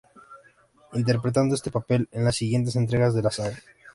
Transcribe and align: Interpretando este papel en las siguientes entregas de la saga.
Interpretando 0.93 1.53
este 1.53 1.69
papel 1.69 2.09
en 2.11 2.23
las 2.25 2.35
siguientes 2.35 2.75
entregas 2.75 3.13
de 3.13 3.21
la 3.21 3.29
saga. 3.29 3.57